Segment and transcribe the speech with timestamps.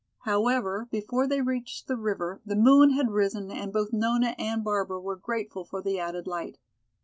[0.23, 4.99] However, before they reached the river the moon had risen and both Nona and Barbara
[4.99, 6.57] were grateful for the added light.